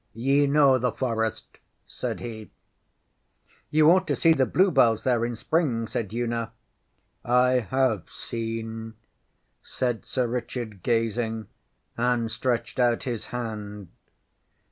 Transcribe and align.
ŌĆśYe 0.15 0.49
know 0.49 0.79
the 0.79 0.91
forest? 0.91 1.59
ŌĆÖ 1.85 1.85
said 1.85 2.19
he. 2.21 2.49
ŌĆśYou 3.71 3.87
ought 3.87 4.07
to 4.07 4.15
see 4.15 4.33
the 4.33 4.47
bluebells 4.47 5.03
there 5.03 5.23
in 5.23 5.35
Spring! 5.35 5.85
ŌĆÖ 5.85 5.89
said 5.89 6.11
Una. 6.11 6.51
ŌĆśI 7.23 7.67
have 7.67 8.09
seen, 8.09 8.93
ŌĆÖ 8.93 8.95
said 9.61 10.03
Sir 10.03 10.25
Richard, 10.25 10.81
gazing, 10.81 11.47
and 11.95 12.31
stretched 12.31 12.79
out 12.79 13.03
his 13.03 13.27
hand. 13.27 13.89